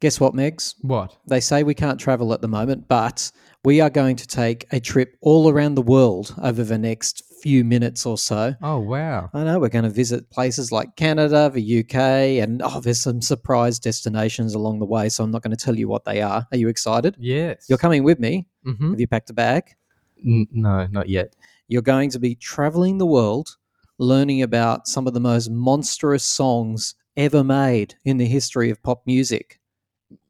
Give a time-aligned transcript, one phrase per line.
[0.00, 0.74] Guess what, Megs?
[0.82, 1.16] What?
[1.26, 3.32] They say we can't travel at the moment, but
[3.64, 7.64] we are going to take a trip all around the world over the next few
[7.64, 8.54] minutes or so.
[8.62, 9.28] Oh wow.
[9.34, 11.94] I know we're going to visit places like Canada, the UK,
[12.42, 15.08] and oh, there's some surprise destinations along the way.
[15.08, 16.46] So I'm not going to tell you what they are.
[16.50, 17.16] Are you excited?
[17.18, 17.66] Yes.
[17.68, 18.46] You're coming with me.
[18.64, 19.74] hmm Have you packed a bag?
[20.22, 21.34] no, not yet.
[21.68, 23.56] You're going to be traveling the world,
[23.98, 29.02] learning about some of the most monstrous songs ever made in the history of pop
[29.06, 29.57] music.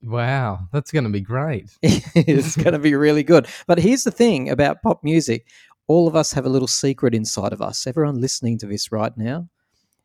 [0.03, 1.71] Wow, that's going to be great.
[1.83, 3.47] it's going to be really good.
[3.67, 5.47] But here's the thing about pop music
[5.87, 7.87] all of us have a little secret inside of us.
[7.87, 9.49] Everyone listening to this right now,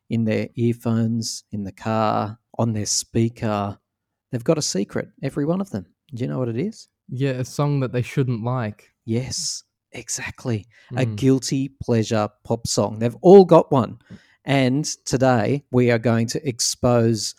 [0.08, 3.78] in their earphones, in the car, on their speaker,
[4.32, 5.84] they've got a secret, every one of them.
[6.14, 6.88] Do you know what it is?
[7.10, 8.92] Yeah, a song that they shouldn't like.
[9.04, 10.66] Yes, exactly.
[10.96, 11.16] A Mm.
[11.16, 12.98] guilty pleasure pop song.
[12.98, 13.98] They've all got one.
[14.46, 17.34] And today we are going to expose,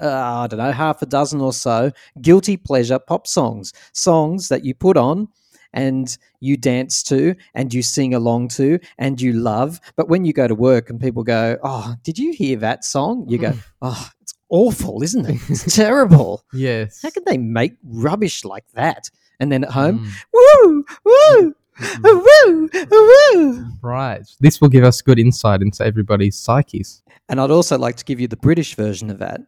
[0.00, 0.06] uh,
[0.42, 3.72] I don't know, half a dozen or so guilty pleasure pop songs.
[3.92, 5.28] Songs that you put on
[5.72, 9.80] and you dance to and you sing along to and you love.
[9.96, 13.26] But when you go to work and people go, Oh, did you hear that song?
[13.28, 15.40] You go, Oh, it's awful, isn't it?
[15.48, 16.44] It's terrible.
[16.52, 17.00] Yes.
[17.02, 19.10] How can they make rubbish like that?
[19.40, 20.10] And then at home, Mm.
[20.32, 21.54] woo, woo,
[22.02, 23.64] woo, woo.
[23.82, 24.22] Right.
[24.40, 27.02] This will give us good insight into everybody's psyches.
[27.28, 29.40] And I'd also like to give you the British version of that.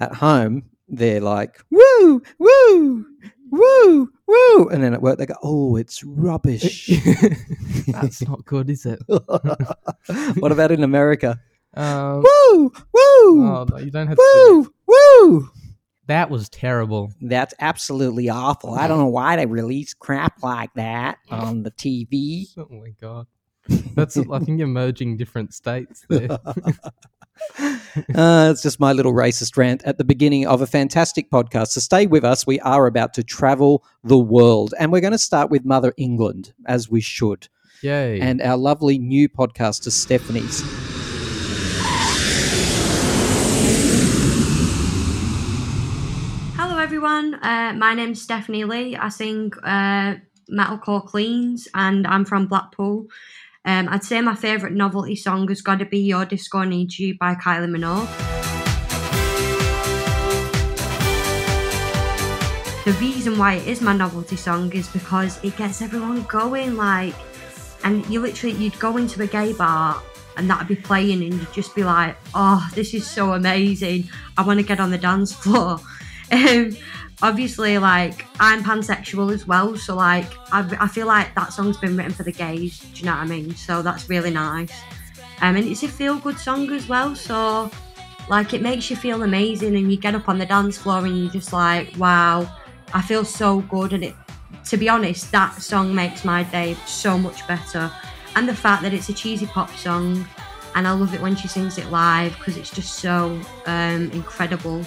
[0.00, 3.06] At home, they're like, woo, woo,
[3.50, 4.68] woo, woo.
[4.68, 6.88] And then at work, they go, oh, it's rubbish.
[7.88, 9.00] That's not good, is it?
[9.06, 11.40] what about in America?
[11.74, 15.50] Um, Woo, woo, oh, no, you don't have do woo, woo.
[16.06, 17.12] That was terrible.
[17.22, 18.74] That's absolutely awful.
[18.74, 22.46] I don't know why they release crap like that on the TV.
[22.58, 23.26] Oh my god.
[23.94, 26.38] That's I think you're merging different states there.
[28.14, 31.68] Uh, it's just my little racist rant at the beginning of a fantastic podcast.
[31.68, 32.46] So stay with us.
[32.46, 36.52] We are about to travel the world, and we're going to start with Mother England,
[36.66, 37.48] as we should,
[37.82, 38.20] Yay.
[38.20, 40.62] and our lovely new podcaster, Stephanie's.
[46.56, 47.34] Hello, everyone.
[47.34, 48.96] Uh, my name's Stephanie Lee.
[48.96, 50.16] I sing uh,
[50.50, 53.06] metalcore cleans, and I'm from Blackpool.
[53.64, 57.16] Um, I'd say my favourite novelty song has got to be "Your Disco Needs You"
[57.16, 58.08] by Kylie Minogue.
[62.84, 66.76] The reason why it is my novelty song is because it gets everyone going.
[66.76, 67.14] Like,
[67.84, 70.02] and you literally you'd go into a gay bar
[70.36, 74.10] and that'd be playing, and you'd just be like, "Oh, this is so amazing!
[74.36, 75.78] I want to get on the dance floor."
[76.32, 76.74] Um,
[77.22, 81.96] obviously, like I'm pansexual as well, so like I, I feel like that song's been
[81.96, 82.80] written for the gays.
[82.80, 83.54] Do you know what I mean?
[83.54, 84.72] So that's really nice.
[85.40, 87.70] Um, and it's a feel-good song as well, so
[88.28, 91.16] like it makes you feel amazing, and you get up on the dance floor and
[91.18, 92.48] you're just like, "Wow,
[92.92, 94.14] I feel so good." And it,
[94.66, 97.90] to be honest, that song makes my day so much better.
[98.34, 100.26] And the fact that it's a cheesy pop song,
[100.74, 104.84] and I love it when she sings it live because it's just so um, incredible.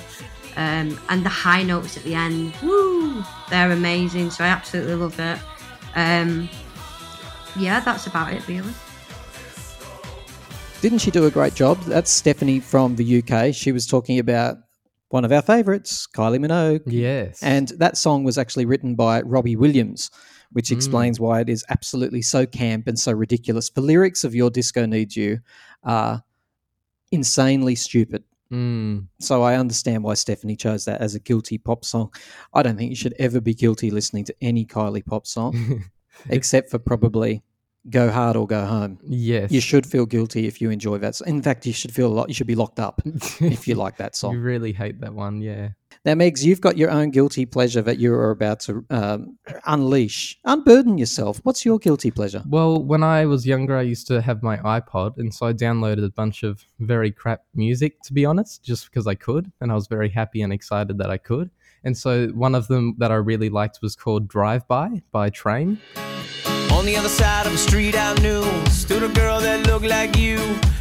[0.57, 4.31] Um, and the high notes at the end, woo, they're amazing.
[4.31, 5.39] So I absolutely love it.
[5.95, 6.49] Um,
[7.57, 8.73] yeah, that's about it, really.
[10.81, 11.81] Didn't she do a great job?
[11.83, 13.53] That's Stephanie from the UK.
[13.55, 14.57] She was talking about
[15.09, 16.81] one of our favourites, Kylie Minogue.
[16.85, 17.41] yes.
[17.41, 20.11] And that song was actually written by Robbie Williams,
[20.51, 20.73] which Mm.
[20.75, 23.69] explains why it is absolutely so camp and so ridiculous.
[23.69, 25.39] The lyrics of Your Disco Needs You
[25.83, 26.23] are
[27.11, 28.23] insanely stupid.
[28.51, 29.07] Mm.
[29.19, 32.13] So I understand why Stephanie chose that as a guilty pop song.
[32.53, 35.85] I don't think you should ever be guilty listening to any Kylie pop song,
[36.29, 37.43] except for probably
[37.89, 38.97] Go Hard or Go Home.
[39.03, 39.51] yes.
[39.51, 41.19] You should feel guilty if you enjoy that.
[41.21, 42.29] In fact, you should feel a lot.
[42.29, 44.33] You should be locked up if you like that song.
[44.33, 45.69] You really hate that one, yeah.
[46.05, 50.37] Now, Megs, you've got your own guilty pleasure that you are about to um, unleash,
[50.45, 51.39] unburden yourself.
[51.41, 52.43] What's your guilty pleasure?
[52.47, 56.05] Well, when I was younger, I used to have my iPod, and so I downloaded
[56.05, 59.73] a bunch of very crap music, to be honest, just because I could, and I
[59.73, 61.49] was very happy and excited that I could.
[61.83, 65.79] And so one of them that I really liked was called Drive By by Train.
[66.71, 70.15] On the other side of the street I knew stood a girl that looked like
[70.17, 70.37] you.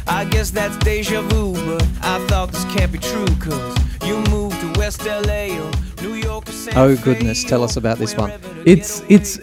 [0.07, 3.75] I guess that's deja vu, but I thought this can't be true, cause
[4.05, 4.54] you moved
[4.91, 5.71] to West LA or
[6.01, 8.31] New York or San Oh, goodness, tell us about this one.
[8.65, 9.39] It's it's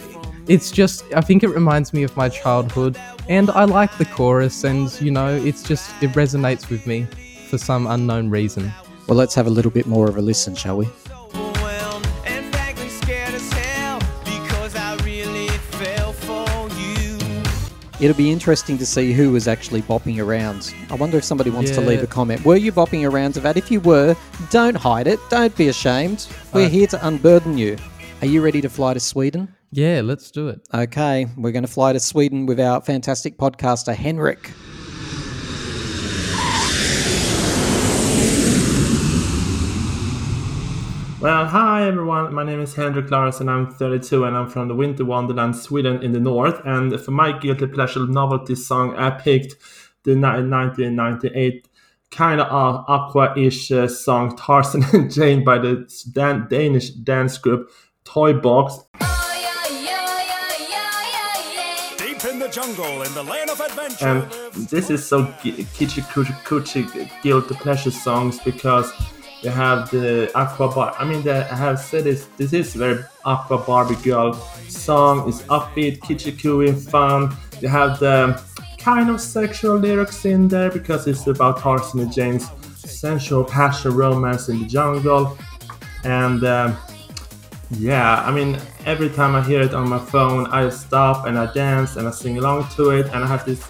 [0.47, 2.97] it's just I think it reminds me of my childhood,
[3.29, 7.07] and I like the chorus, and you know, it's just it resonates with me
[7.49, 8.73] for some unknown reason.
[9.09, 10.89] Well, let's have a little bit more of a listen, shall we?
[18.03, 20.75] It'll be interesting to see who was actually bopping around.
[20.91, 22.45] I wonder if somebody wants to leave a comment.
[22.45, 23.57] Were you bopping around to that?
[23.57, 24.17] If you were,
[24.51, 25.21] don't hide it.
[25.31, 26.27] Don't be ashamed.
[26.53, 27.77] We're Uh, here to unburden you.
[28.21, 29.55] Are you ready to fly to Sweden?
[29.71, 30.61] Yeah, let's do it.
[30.75, 34.51] Okay, we're going to fly to Sweden with our fantastic podcaster, Henrik.
[41.23, 42.35] Well, hi everyone.
[42.35, 43.49] My name is Henrik Larsson.
[43.49, 46.61] I'm 32 and I'm from the Winter Wonderland, Sweden, in the north.
[46.65, 49.55] And for my guilty pleasure novelty song, I picked
[50.03, 51.69] the 1998
[52.11, 57.71] kind of uh, aqua-ish uh, song "Tarzan and Jane" by the Dan- Danish dance group
[58.03, 58.79] Toy Box.
[61.99, 64.09] Deep in the jungle, in the land of adventure.
[64.09, 68.93] And this is so kitschy, coochie, coochie, guilty pleasure songs because
[69.43, 70.95] they have the aqua bar.
[70.99, 72.27] I mean, the, I have said this.
[72.37, 74.35] This is very aqua Barbie girl
[74.69, 75.29] song.
[75.29, 77.37] It's upbeat, kitschy, fun.
[77.61, 78.41] You have the
[78.79, 84.49] kind of sexual lyrics in there because it's about Tarzan and Jane's sensual passion, romance
[84.49, 85.37] in the jungle,
[86.05, 86.45] and.
[86.45, 86.77] Um,
[87.79, 91.51] yeah, I mean, every time I hear it on my phone, I stop and I
[91.55, 93.67] dance and I sing along to it, and I have this.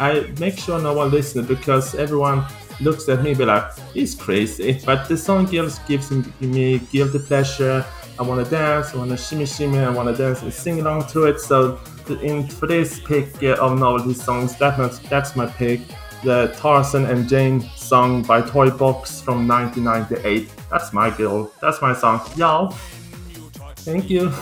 [0.00, 2.44] I make sure no one listens because everyone
[2.84, 6.10] looks at me be like, "He's crazy." But the song gives gives
[6.40, 7.84] me guilty pleasure.
[8.16, 10.78] I want to dance, I want to shimmy shimmy, I want to dance and sing
[10.78, 11.40] along to it.
[11.40, 11.80] So,
[12.22, 14.76] in this pick uh, of novelty songs, that
[15.10, 15.80] that's my pick.
[16.22, 20.48] The Tarzan and Jane song by Toy Box from 1998.
[20.70, 21.52] That's my girl.
[21.60, 22.20] That's my song.
[22.36, 22.74] Y'all.
[23.84, 24.32] Thank you.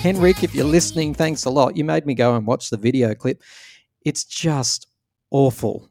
[0.00, 1.76] Henrik, if you're listening, thanks a lot.
[1.76, 3.42] You made me go and watch the video clip.
[4.04, 4.87] It's just
[5.30, 5.88] awful.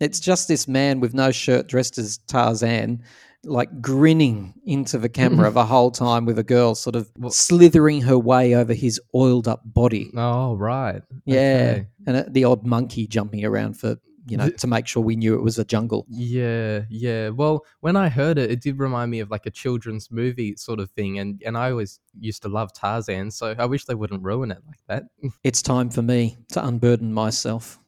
[0.00, 3.02] It's just this man with no shirt dressed as Tarzan,
[3.44, 8.02] like grinning into the camera the whole time with a girl sort of Well- slithering
[8.02, 10.10] her way over his oiled up body.
[10.16, 11.02] Oh, right.
[11.24, 11.38] Yeah.
[11.78, 11.86] Okay.
[12.06, 13.96] And uh, the odd monkey jumping around for,
[14.26, 16.06] you know, to make sure we knew it was a jungle.
[16.08, 17.30] Yeah, yeah.
[17.30, 20.80] Well, when I heard it, it did remind me of like a children's movie sort
[20.80, 24.22] of thing, and and I always used to love Tarzan, so I wish they wouldn't
[24.22, 25.04] ruin it like that.
[25.44, 27.78] It's time for me to unburden myself.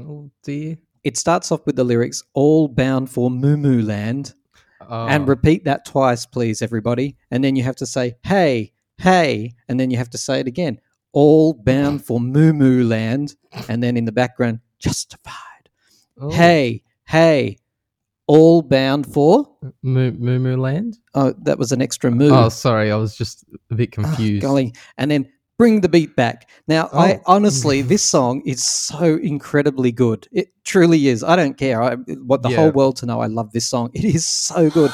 [0.00, 0.76] Oh dear.
[1.04, 4.34] It starts off with the lyrics, all bound for Mu Mu Land.
[4.88, 7.16] Oh, and repeat that twice, please, everybody.
[7.30, 10.46] And then you have to say, hey, hey, and then you have to say it
[10.46, 10.80] again.
[11.12, 13.36] All bound for Mu Mu Land.
[13.68, 15.70] And then in the background, justified.
[16.20, 17.56] oh, Hey, hey,
[18.26, 19.48] all bound for.
[19.82, 20.98] Mu Mu Land.
[21.14, 22.30] Oh, that was an extra moo.
[22.30, 24.42] Oh, sorry, I was just a bit Ah, confused.
[24.42, 24.74] golly.
[24.98, 26.48] And then bring the beat back.
[26.68, 27.20] Now, I Oh.
[27.26, 27.88] honestly, mm-hmm.
[27.88, 30.28] this song is so incredibly good.
[30.32, 31.22] It truly is.
[31.22, 31.82] I don't care.
[31.82, 32.56] I want the Yeah.
[32.56, 33.90] whole world to know I love this song.
[33.94, 34.92] It is so good.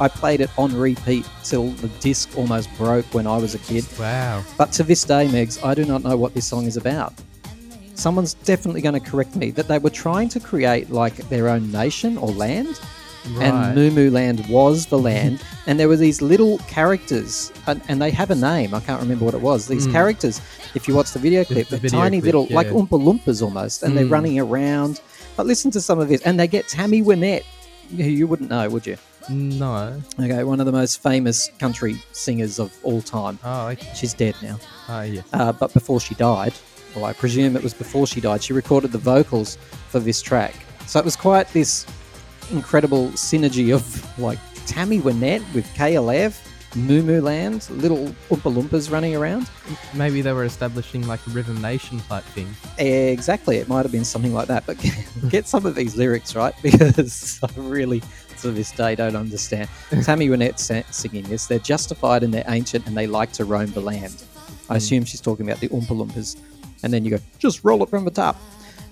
[0.00, 3.84] I played it on repeat till the disc almost broke when I was a kid.
[3.98, 4.42] Wow.
[4.56, 7.12] But to this day, Megs, I do not know what this song is about.
[7.94, 11.70] Someone's definitely going to correct me that they were trying to create like their own
[11.70, 12.80] nation or land,
[13.34, 13.76] Right.
[13.76, 18.10] and Moo Land was the land, and there were these little characters, and, and they
[18.10, 18.72] have a name.
[18.72, 19.68] I can't remember what it was.
[19.68, 19.92] These Mm.
[19.92, 20.40] characters,
[20.74, 22.68] if you watch the video clip, the they're video tiny clip, little, like.
[22.68, 24.10] Oompa Loompas almost, and they're Mm.
[24.12, 25.02] running around.
[25.36, 27.42] But listen to some of this, and they get Tammy Wynette.
[27.94, 28.96] who You wouldn't know, would you?
[29.30, 30.00] No.
[30.18, 33.38] Okay, one of the most famous country singers of all time.
[33.44, 33.92] Oh, okay.
[33.94, 34.58] She's dead now.
[34.88, 35.22] Oh, yeah.
[35.32, 36.52] Uh, but before she died,
[36.94, 39.56] well, I presume it was before she died, she recorded the vocals
[39.88, 40.54] for this track.
[40.86, 41.86] So it was quite this
[42.50, 46.46] incredible synergy of like Tammy Wynette with KLF,
[46.76, 49.48] Mu Mu Land, little Oompa Loompas running around.
[49.94, 52.48] Maybe they were establishing like a Rhythm Nation type thing.
[52.78, 54.66] Exactly, it might have been something like that.
[54.66, 54.78] But
[55.28, 58.02] get some of these lyrics right because I really,
[58.42, 59.68] to this day, don't understand.
[60.02, 60.58] Tammy Wynette
[60.92, 61.46] singing this.
[61.46, 64.24] They're justified and they're ancient and they like to roam the land.
[64.68, 64.76] I mm.
[64.76, 66.36] assume she's talking about the Oompa Loompas.
[66.82, 68.36] And then you go, just roll it from the top.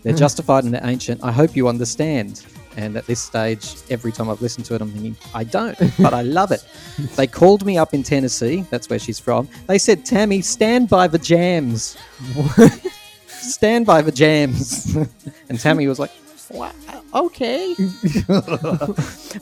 [0.03, 0.19] They're mm.
[0.19, 1.23] justified and they're ancient.
[1.25, 2.45] I hope you understand.
[2.77, 6.15] And at this stage, every time I've listened to it, I'm thinking, I don't, but
[6.15, 6.65] I love it.
[7.17, 8.65] They called me up in Tennessee.
[8.71, 9.49] That's where she's from.
[9.67, 11.97] They said, Tammy, stand by the jams.
[13.27, 14.97] stand by the jams.
[15.49, 16.13] and Tammy was like,
[16.51, 16.73] wow,
[17.15, 17.75] okay.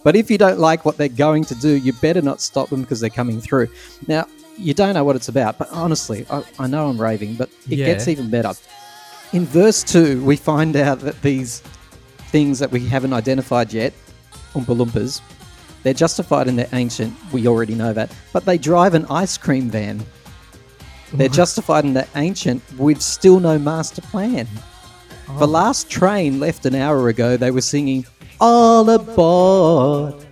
[0.04, 2.82] but if you don't like what they're going to do, you better not stop them
[2.82, 3.68] because they're coming through.
[4.06, 4.26] Now,
[4.58, 7.78] you don't know what it's about, but honestly, I, I know I'm raving, but it
[7.78, 7.86] Yeah.
[7.86, 8.52] gets even better.
[9.32, 11.60] In verse 2, we find out that these
[12.28, 13.92] things that we haven't identified yet,
[14.54, 15.20] Oompa Loompas,
[15.82, 19.68] they're justified in their ancient, we already know that, but they drive an ice cream
[19.70, 20.02] van.
[21.12, 24.48] They're justified in the ancient with still no master plan.
[25.26, 28.06] The last train left an hour ago, they were singing
[28.40, 30.25] All Aboard.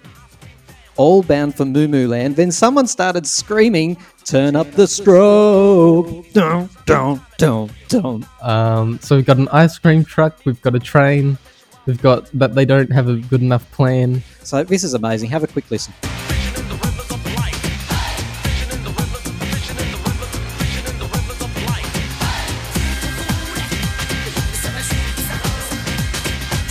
[0.97, 2.37] All bound for Moo Land.
[2.37, 6.33] Then someone started screaming, Turn up the strobe.
[6.33, 8.25] Don't, don't, don't, don't.
[8.43, 10.39] Um, so we've got an ice cream truck.
[10.47, 11.37] We've got a train.
[11.85, 14.23] We've got that they don't have a good enough plan.
[14.43, 15.29] So this is amazing.
[15.29, 15.93] Have a quick listen.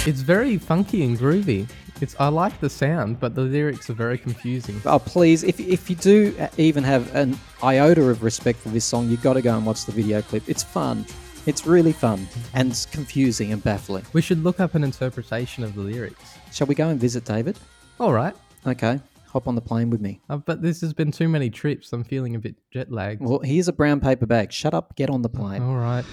[0.05, 1.65] It's very funky and groovy.
[2.01, 4.81] It's I like the sound, but the lyrics are very confusing.
[4.86, 9.10] Oh, please, if, if you do even have an iota of respect for this song,
[9.10, 10.43] you've got to go and watch the video clip.
[10.50, 11.05] It's fun.
[11.45, 14.03] It's really fun and it's confusing and baffling.
[14.12, 16.38] We should look up an interpretation of the lyrics.
[16.51, 17.57] Shall we go and visit David?
[17.98, 18.36] All right.
[18.67, 20.19] Okay, hop on the plane with me.
[20.29, 21.93] Uh, but this has been too many trips.
[21.93, 23.22] I'm feeling a bit jet lagged.
[23.22, 24.51] Well, here's a brown paper bag.
[24.51, 25.62] Shut up, get on the plane.
[25.62, 26.03] All right.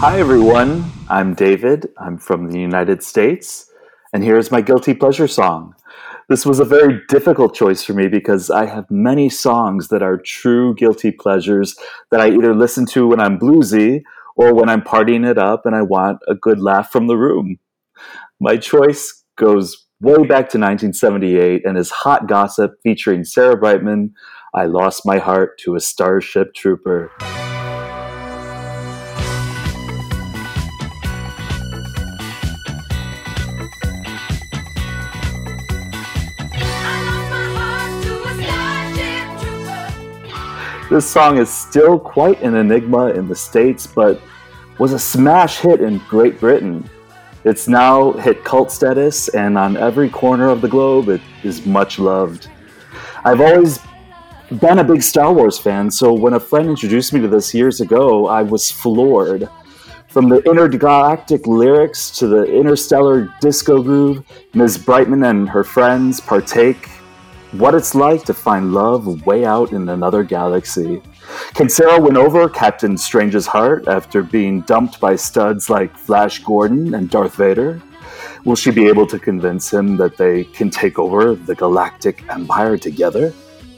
[0.00, 0.92] Hi, everyone.
[1.08, 1.88] I'm David.
[1.96, 3.72] I'm from the United States.
[4.12, 5.74] And here's my guilty pleasure song.
[6.28, 10.18] This was a very difficult choice for me because I have many songs that are
[10.18, 11.76] true guilty pleasures
[12.10, 14.02] that I either listen to when I'm bluesy
[14.36, 17.56] or when I'm partying it up and I want a good laugh from the room.
[18.38, 24.12] My choice goes way back to 1978 and is Hot Gossip featuring Sarah Brightman.
[24.54, 27.10] I lost my heart to a Starship Trooper.
[40.88, 44.20] This song is still quite an enigma in the States, but
[44.78, 46.88] was a smash hit in Great Britain.
[47.42, 51.98] It's now hit cult status, and on every corner of the globe, it is much
[51.98, 52.48] loved.
[53.24, 53.80] I've always
[54.60, 57.80] been a big Star Wars fan, so when a friend introduced me to this years
[57.80, 59.48] ago, I was floored.
[60.06, 64.24] From the intergalactic lyrics to the interstellar disco groove,
[64.54, 64.78] Ms.
[64.78, 66.88] Brightman and her friends partake
[67.58, 71.02] what it's like to find love way out in another galaxy.
[71.54, 76.94] Can Sarah win over Captain Strange's heart after being dumped by studs like Flash Gordon
[76.94, 77.82] and Darth Vader?
[78.44, 82.76] Will she be able to convince him that they can take over the Galactic Empire
[82.76, 83.32] together?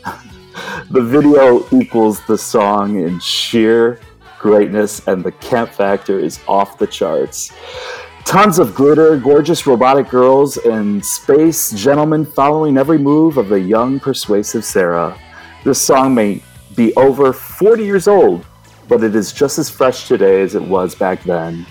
[0.90, 4.00] the video equals the song in sheer
[4.38, 7.52] greatness, and the camp factor is off the charts.
[8.28, 13.98] Tons of glitter, gorgeous robotic girls, and space gentlemen following every move of the young,
[13.98, 15.18] persuasive Sarah.
[15.64, 16.42] This song may
[16.76, 18.44] be over 40 years old,
[18.86, 21.64] but it is just as fresh today as it was back then.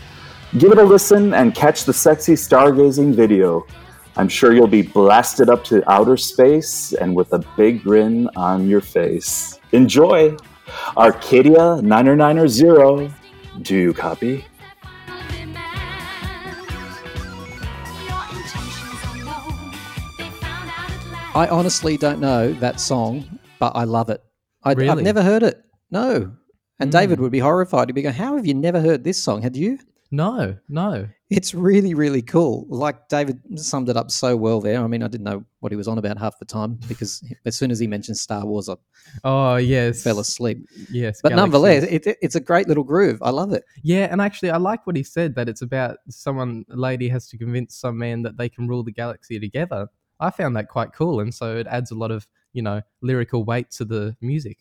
[0.58, 3.68] Give it a listen and catch the sexy stargazing video.
[4.16, 8.68] I'm sure you'll be blasted up to outer space and with a big grin on
[8.68, 9.60] your face.
[9.74, 10.36] Enjoy!
[10.98, 13.14] Arcadia 990.
[13.62, 14.44] Do you copy?
[21.38, 24.24] I honestly don't know that song, but I love it.
[24.63, 25.03] I, I've Really?
[25.03, 25.63] never heard it.
[25.91, 26.32] No.
[26.79, 26.98] And hmm.
[26.98, 27.89] David would be horrified.
[27.89, 29.44] He'd be going, How have you never heard this song?
[29.44, 29.77] Had you?
[30.10, 31.08] No, no.
[31.29, 32.65] It's really, really cool.
[32.70, 34.84] Like David summed it up so well there.
[34.84, 37.56] I mean, I didn't know what he was on about half the time because as
[37.56, 38.75] soon as he mentioned Star Wars, I
[39.24, 40.01] Oh yes.
[40.01, 40.65] fell asleep.
[40.89, 41.20] Yes.
[41.22, 42.13] But nonetheless, galaxies.
[42.13, 43.20] it, it's a great little groove.
[43.22, 43.63] I love it.
[43.84, 47.27] Yeah, and actually, I like what he said that it's about someone, a lady has
[47.27, 49.88] to convince some man that they can rule the galaxy together.
[50.20, 53.44] I found that quite cool, and so it adds a lot of you know lyrical
[53.44, 54.58] weight to the music.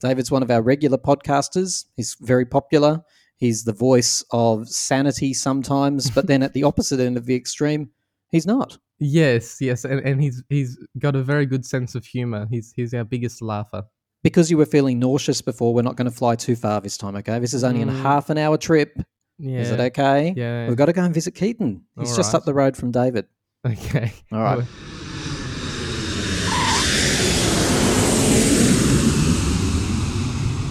[0.00, 1.86] David's one of our regular podcasters.
[1.96, 3.02] He's very popular.
[3.36, 7.90] He's the voice of sanity sometimes, but then at the opposite end of the extreme,
[8.30, 8.78] he's not.
[8.98, 12.46] Yes, yes, and, and he's he's got a very good sense of humor.
[12.50, 13.84] He's he's our biggest laugher.
[14.22, 17.16] Because you were feeling nauseous before, we're not going to fly too far this time,
[17.16, 17.38] okay?
[17.38, 18.02] This is only a Mm.
[18.02, 19.00] half an hour trip.
[19.38, 19.60] Yeah.
[19.60, 20.34] Is it okay?
[20.36, 20.68] Yeah.
[20.68, 21.82] We've got to go and visit Keaton.
[21.98, 22.38] He's All just right.
[22.40, 23.24] up the road from David.
[23.66, 24.10] Okay.
[24.32, 24.64] All right.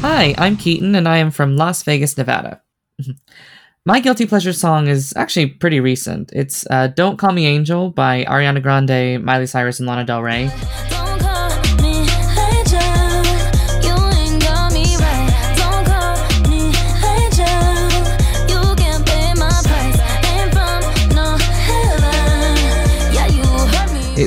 [0.02, 2.62] Hi, I'm Keaton, and I am from Las Vegas, Nevada.
[3.86, 6.32] My guilty pleasure song is actually pretty recent.
[6.34, 10.50] It's uh, "Don't Call Me Angel" by Ariana Grande, Miley Cyrus, and Lana Del Rey.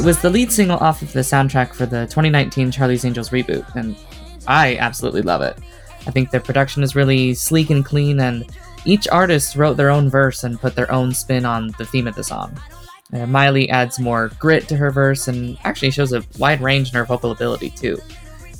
[0.03, 3.73] It was the lead single off of the soundtrack for the 2019 Charlie's Angels reboot,
[3.77, 3.95] and
[4.49, 5.57] I absolutely love it.
[6.09, 8.45] I think the production is really sleek and clean, and
[8.85, 12.17] each artist wrote their own verse and put their own spin on the theme of
[12.17, 12.61] the song.
[13.13, 16.97] Uh, Miley adds more grit to her verse and actually shows a wide range in
[16.97, 17.97] her vocal ability too.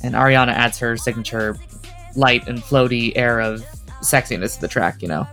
[0.01, 1.57] And Ariana adds her signature
[2.15, 3.65] light and floaty air of
[3.99, 5.27] sexiness to the track, you know.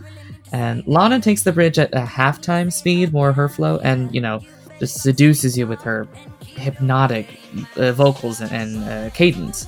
[0.50, 4.40] And Lana takes the bridge at a halftime speed, more her flow, and you know,
[4.80, 6.08] just seduces you with her
[6.44, 7.38] hypnotic
[7.76, 9.66] uh, vocals and, and uh, cadence.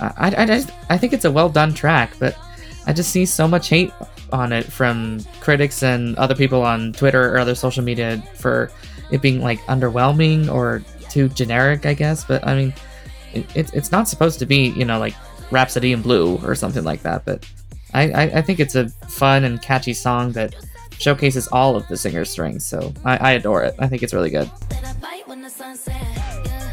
[0.00, 2.36] I, I, I, just- I think it's a well done track, but
[2.86, 3.92] I just see so much hate
[4.32, 8.70] on it from critics and other people on Twitter or other social media for
[9.10, 12.24] it being like underwhelming or too generic, I guess.
[12.24, 12.74] But I mean,
[13.32, 15.14] it, it's not supposed to be, you know, like
[15.52, 17.24] Rhapsody in Blue or something like that.
[17.24, 17.48] But
[17.94, 20.56] I, I, I think it's a fun and catchy song that
[20.98, 22.66] showcases all of the singer's strengths.
[22.66, 23.74] So I, I adore it.
[23.78, 24.50] I think it's really good.
[24.68, 25.94] That I bite when the sun set.
[25.94, 26.72] Yeah.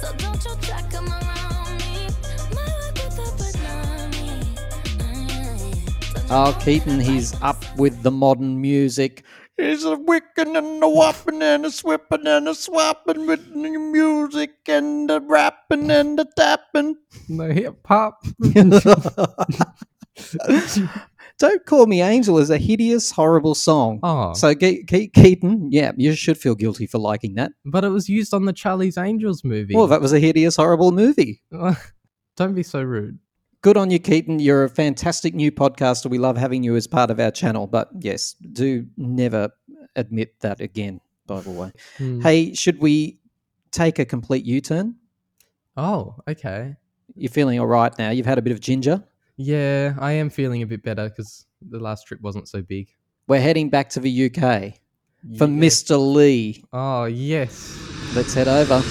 [0.00, 2.08] So don't you try come around me.
[2.54, 4.44] My luck with the banana.
[6.30, 9.24] Oh, mm, Keaton, he's up with the modern music.
[9.56, 14.52] He's a wicking and a whopping and a swipping and a swapping with the music
[14.68, 16.96] and the rapping and the tapping.
[17.28, 18.24] No hip hop.
[21.38, 24.00] Don't Call Me Angel is a hideous, horrible song.
[24.02, 27.52] Oh, So, Ke- Ke- Keaton, yeah, you should feel guilty for liking that.
[27.64, 29.74] but it was used on the Charlie's Angels movie.
[29.76, 31.42] Well, that was a hideous, horrible movie.
[32.36, 33.18] Don't be so rude.
[33.62, 34.38] Good on you, Keaton.
[34.40, 36.10] You're a fantastic new podcaster.
[36.10, 37.66] We love having you as part of our channel.
[37.66, 39.50] But yes, do never
[39.96, 41.72] admit that again, by the way.
[41.98, 42.20] Hmm.
[42.20, 43.20] Hey, should we
[43.72, 44.94] take a complete U turn?
[45.76, 46.76] Oh, okay.
[47.16, 48.10] You're feeling all right now.
[48.10, 49.02] You've had a bit of ginger.
[49.40, 52.88] Yeah, I am feeling a bit better because the last trip wasn't so big.
[53.28, 54.74] We're heading back to the UK
[55.38, 55.60] for Yeah.
[55.60, 56.14] Mr.
[56.14, 56.64] Lee.
[56.72, 57.78] Oh, yes.
[58.16, 58.82] Let's head over.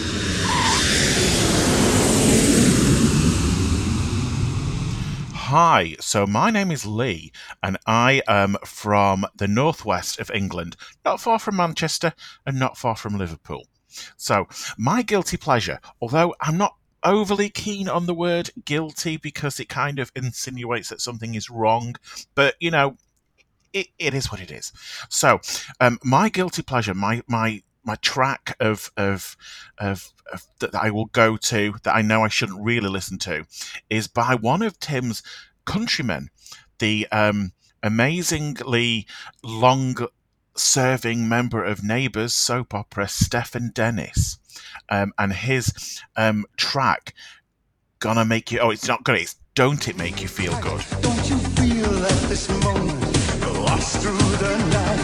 [5.34, 11.20] Hi, so my name is Lee, and I am from the northwest of England, not
[11.22, 12.14] far from Manchester
[12.46, 13.66] and not far from Liverpool.
[14.16, 19.70] So, my guilty pleasure, although I'm not overly keen on the word guilty because it
[19.70, 21.96] kind of insinuates that something is wrong,
[22.36, 22.98] but you know,
[23.74, 24.72] it, it is what it is.
[25.10, 25.40] So,
[25.80, 29.38] um, my guilty pleasure, my my my track of of
[29.78, 33.46] of, of that I will go to that I know I shouldn't really listen to
[33.90, 35.24] is by one of Tim's
[35.66, 36.30] countrymen,
[36.80, 39.08] the um, amazingly
[39.44, 39.96] long
[40.56, 44.40] serving member of Neighbours soap opera, Stefan Dennis.
[44.90, 47.14] Um, and his um, track,
[48.00, 50.84] Gonna Make You, oh, it's not gonna, it's Don't It Make You Feel Good.
[51.02, 53.02] Don't you feel at this moment
[53.66, 54.98] lost through the night?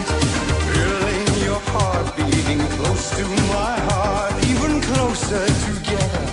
[0.72, 6.26] Feeling your heart beating close to my heart, even closer together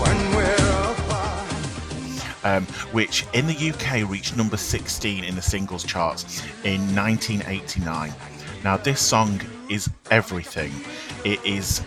[0.00, 1.48] when we're apart.
[2.44, 8.12] um, which in the UK reached number 16 in the singles charts in 1989.
[8.62, 9.40] Now, this song
[9.70, 10.72] is everything.
[11.24, 11.82] It is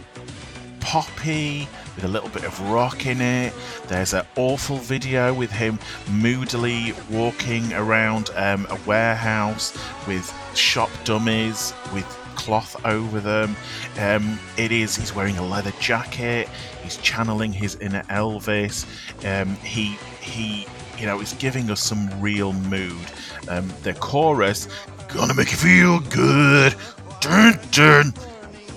[0.87, 3.53] poppy with a little bit of rock in it.
[3.89, 11.73] There's an awful video with him moodily walking around um, a warehouse with shop dummies
[11.93, 13.57] with cloth over them.
[13.99, 16.47] Um, it is, he's wearing a leather jacket,
[16.81, 18.85] he's channeling his inner Elvis.
[19.25, 23.11] Um, he, he, you know, is giving us some real mood.
[23.49, 24.69] Um, the chorus,
[25.09, 26.73] gonna make you feel good,
[27.19, 28.13] dun, dun,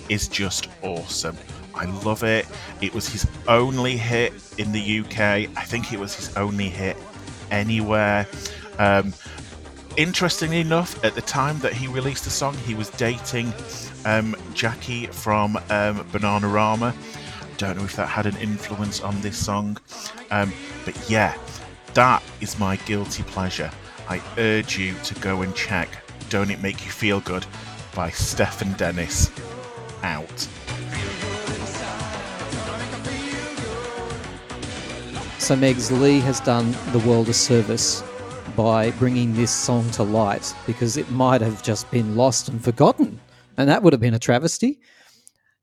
[0.09, 1.37] is just awesome.
[1.74, 2.46] I love it.
[2.80, 5.20] It was his only hit in the UK.
[5.56, 6.96] I think it was his only hit
[7.50, 8.26] anywhere.
[8.78, 9.12] Um,
[9.96, 13.52] interestingly enough, at the time that he released the song, he was dating
[14.04, 16.94] um, Jackie from um, Bananarama.
[17.59, 19.76] Don't know if that had an influence on this song,
[20.30, 20.52] um,
[20.85, 21.37] but yeah,
[21.94, 23.70] that is my guilty pleasure.
[24.09, 25.88] I urge you to go and check
[26.30, 27.44] "Don't It Make You Feel Good"
[27.94, 29.30] by Stefan Dennis.
[30.02, 30.48] Out.
[35.40, 38.05] So, Megs Lee has done the world a service
[38.55, 43.18] by bringing this song to light because it might have just been lost and forgotten.
[43.57, 44.79] And that would have been a travesty.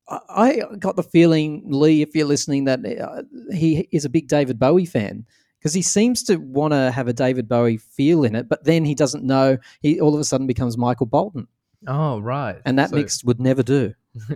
[0.10, 4.60] I got the feeling, Lee, if you're listening, that uh, he is a big David
[4.60, 5.26] Bowie fan
[5.60, 8.84] because he seems to want to have a David Bowie feel in it, but then
[8.84, 9.58] he doesn't know.
[9.82, 11.48] He all of a sudden becomes Michael Bolton,
[11.88, 12.58] Oh, right.
[12.66, 13.94] and that So mix would never do.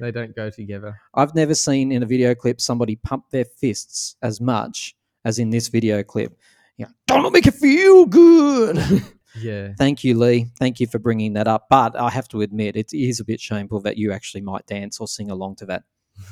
[0.00, 0.98] They don't go together.
[1.14, 5.50] I've never seen in a video clip somebody pump their fists as much as in
[5.50, 6.36] this video clip.
[6.78, 8.78] Yeah, don't make it feel good.
[9.40, 9.74] Yeah.
[9.78, 10.46] Thank you, Lee.
[10.58, 11.66] Thank you for bringing that up.
[11.70, 14.98] But I have to admit, it is a bit shameful that you actually might dance
[14.98, 15.84] or sing along to that.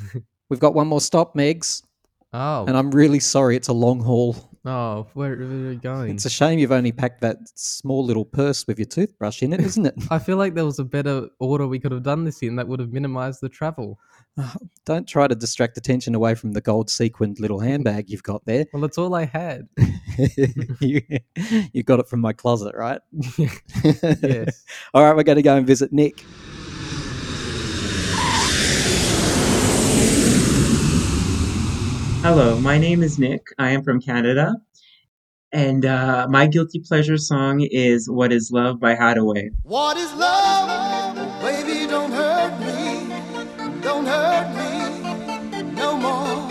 [0.48, 1.85] We've got one more stop, Megs,
[2.33, 2.64] Oh.
[2.66, 3.54] and I'm really sorry.
[3.54, 4.48] It's a long haul.
[4.64, 6.14] Oh, where, where are you going?
[6.14, 9.61] It's a shame you've only packed that small little purse with your toothbrush in it,
[9.61, 9.94] isn't it?
[10.11, 12.68] I feel like there was a better order we could have done this in that
[12.68, 13.99] would have minimized the travel.
[14.40, 18.44] Oh, don't try to distract attention away from the gold sequined little handbag you've got
[18.44, 18.66] there.
[18.73, 19.68] Well, that's all I had.
[20.81, 21.03] you,
[21.73, 23.01] you got it from my closet, right?
[24.23, 24.64] Yes.
[24.94, 26.25] All right, we're going to go and visit Nick.
[32.20, 33.46] Hello, my name is Nick.
[33.61, 34.57] I am from Canada.
[35.52, 39.50] And uh, my guilty pleasure song is What is Love by Haddaway.
[39.62, 41.14] What is love?
[41.40, 43.81] Baby, don't hurt me.
[43.81, 46.48] Don't hurt me no more.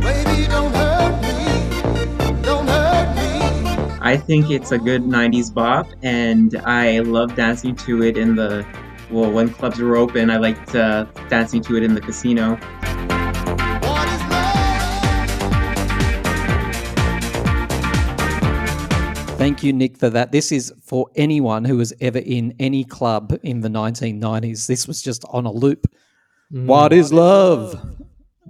[0.00, 2.42] Baby, don't hurt me.
[2.42, 3.98] Don't hurt me.
[4.00, 8.66] I think it's a good 90s bop, and I love dancing to it in the,
[9.10, 12.58] well, when clubs were open, I liked uh, dancing to it in the casino.
[19.44, 20.32] Thank you, Nick, for that.
[20.32, 24.66] This is for anyone who was ever in any club in the 1990s.
[24.66, 25.86] This was just on a loop.
[26.50, 26.64] Mm.
[26.64, 27.78] What is love?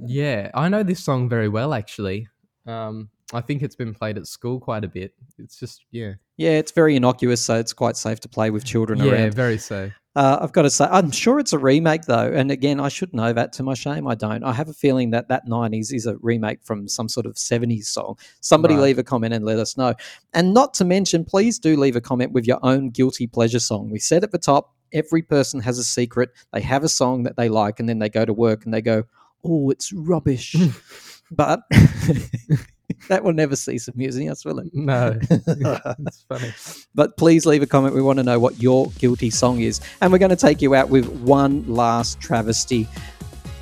[0.06, 2.28] Yeah, I know this song very well actually.
[2.64, 5.14] Um, I think it's been played at school quite a bit.
[5.36, 9.00] It's just yeah, Yeah, it's very innocuous, so it's quite safe to play with children
[9.00, 9.20] yeah, around.
[9.20, 9.90] Yeah, very so.
[10.16, 13.12] Uh, I've got to say, I'm sure it's a remake though, and again, I should
[13.12, 13.52] know that.
[13.54, 14.44] To my shame, I don't.
[14.44, 17.86] I have a feeling that that '90s is a remake from some sort of '70s
[17.86, 18.16] song.
[18.40, 18.84] Somebody Right.
[18.84, 19.94] leave a comment and let us know.
[20.32, 23.90] And not to mention, please do leave a comment with your own guilty pleasure song.
[23.90, 26.30] We said at the top, every person has a secret.
[26.52, 28.82] They have a song that they like, and then they go to work and they
[28.82, 29.04] go,
[29.44, 30.54] "Oh, it's rubbish,"
[31.32, 31.62] but.
[33.08, 34.68] that will never cease amusing us, will it?
[34.72, 36.52] No, it's funny.
[36.94, 37.94] But please leave a comment.
[37.94, 39.80] We want to know what your guilty song is.
[40.00, 42.88] And we're going to take you out with one last travesty.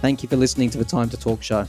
[0.00, 1.66] Thank you for listening to the Time to Talk show.